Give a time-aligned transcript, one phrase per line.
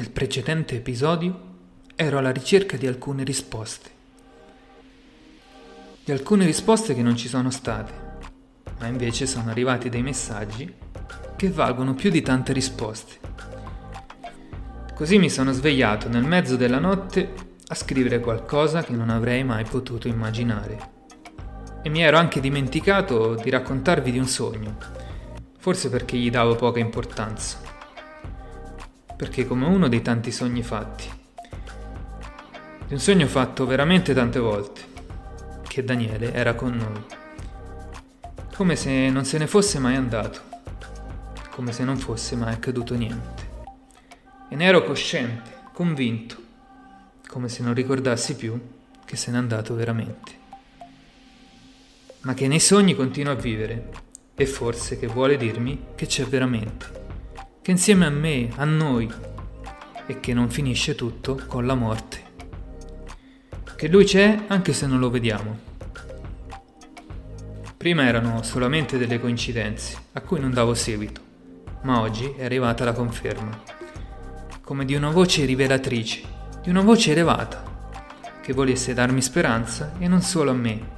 [0.00, 1.38] Nel precedente episodio
[1.94, 3.90] ero alla ricerca di alcune risposte.
[6.02, 7.92] Di alcune risposte che non ci sono state,
[8.78, 10.72] ma invece sono arrivati dei messaggi
[11.36, 13.18] che valgono più di tante risposte.
[14.94, 17.34] Così mi sono svegliato nel mezzo della notte
[17.66, 20.78] a scrivere qualcosa che non avrei mai potuto immaginare.
[21.82, 24.78] E mi ero anche dimenticato di raccontarvi di un sogno,
[25.58, 27.79] forse perché gli davo poca importanza.
[29.20, 31.04] Perché come uno dei tanti sogni fatti.
[32.86, 34.80] Di un sogno fatto veramente tante volte,
[35.68, 37.04] che Daniele era con noi.
[38.56, 40.40] Come se non se ne fosse mai andato,
[41.50, 43.48] come se non fosse mai accaduto niente.
[44.48, 46.36] E ne ero cosciente, convinto,
[47.28, 48.58] come se non ricordassi più
[49.04, 50.38] che se n'è andato veramente
[52.22, 53.88] ma che nei sogni continua a vivere,
[54.34, 56.99] e forse che vuole dirmi che c'è veramente,
[57.70, 59.08] che insieme a me, a noi,
[60.08, 62.20] e che non finisce tutto con la morte,
[63.76, 65.56] che lui c'è anche se non lo vediamo.
[67.76, 71.20] Prima erano solamente delle coincidenze a cui non davo seguito,
[71.82, 73.62] ma oggi è arrivata la conferma,
[74.62, 76.22] come di una voce rivelatrice,
[76.62, 77.62] di una voce elevata,
[78.42, 80.88] che volesse darmi speranza e non solo a me,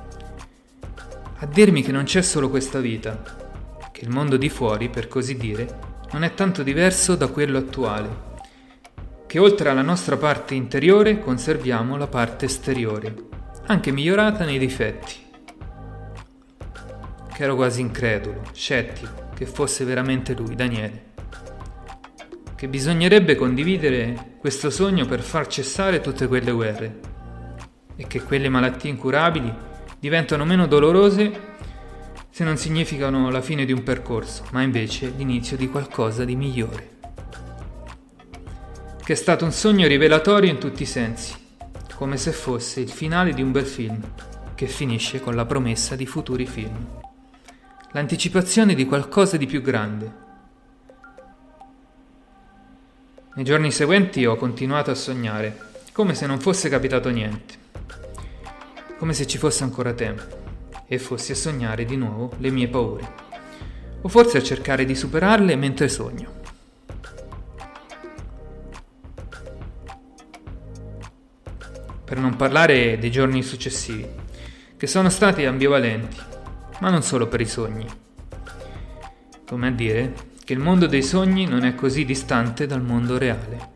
[1.36, 3.22] a dirmi che non c'è solo questa vita,
[3.92, 8.30] che il mondo di fuori, per così dire, non è tanto diverso da quello attuale,
[9.26, 13.14] che oltre alla nostra parte interiore conserviamo la parte esteriore,
[13.66, 15.14] anche migliorata nei difetti.
[17.32, 21.10] Che ero quasi incredulo, scettico, che fosse veramente lui, Daniele.
[22.54, 27.00] Che bisognerebbe condividere questo sogno per far cessare tutte quelle guerre
[27.96, 29.52] e che quelle malattie incurabili
[29.98, 31.51] diventano meno dolorose
[32.32, 36.90] se non significano la fine di un percorso, ma invece l'inizio di qualcosa di migliore.
[39.04, 41.34] Che è stato un sogno rivelatorio in tutti i sensi,
[41.94, 44.00] come se fosse il finale di un bel film,
[44.54, 47.02] che finisce con la promessa di futuri film.
[47.90, 50.12] L'anticipazione di qualcosa di più grande.
[53.34, 57.60] Nei giorni seguenti ho continuato a sognare, come se non fosse capitato niente
[59.02, 60.41] come se ci fosse ancora tempo,
[60.86, 63.12] e fossi a sognare di nuovo le mie paure,
[64.00, 66.40] o forse a cercare di superarle mentre sogno.
[72.04, 74.06] Per non parlare dei giorni successivi,
[74.76, 76.18] che sono stati ambivalenti,
[76.80, 77.86] ma non solo per i sogni.
[79.46, 80.12] Come a dire
[80.44, 83.70] che il mondo dei sogni non è così distante dal mondo reale.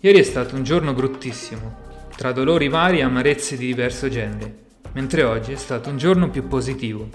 [0.00, 1.76] Ieri è stato un giorno bruttissimo,
[2.16, 4.56] tra dolori vari e amarezze di diverso genere,
[4.92, 7.08] mentre oggi è stato un giorno più positivo,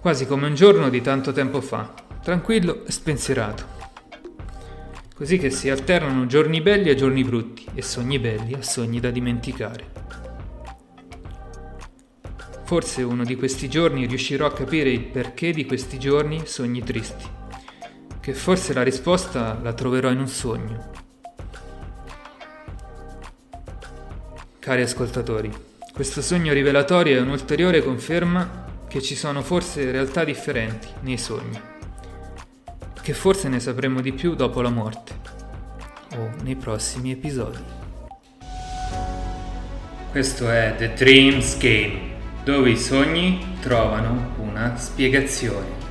[0.00, 3.76] quasi come un giorno di tanto tempo fa, tranquillo e spensierato.
[5.14, 9.10] Così che si alternano giorni belli a giorni brutti e sogni belli a sogni da
[9.10, 9.96] dimenticare.
[12.62, 17.24] Forse uno di questi giorni riuscirò a capire il perché di questi giorni sogni tristi,
[18.20, 20.98] che forse la risposta la troverò in un sogno
[24.68, 25.50] Cari ascoltatori,
[25.98, 31.60] questo sogno rivelatorio è un'ulteriore conferma che ci sono forse realtà differenti nei sogni,
[33.02, 35.12] che forse ne sapremo di più dopo la morte
[36.14, 37.58] o nei prossimi episodi.
[40.12, 42.14] Questo è The Dreams Game,
[42.44, 45.87] dove i sogni trovano una spiegazione.